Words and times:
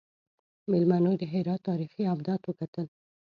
میلمنو 0.71 1.11
د 1.21 1.23
هرات 1.33 1.61
تاریخي 1.69 2.03
ابدات 2.13 2.41
وکتل. 2.45 2.87